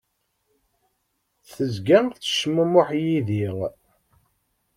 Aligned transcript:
Tezga 1.53 1.99
tettcmumuḥ 2.15 2.89
yid-i. 3.01 3.47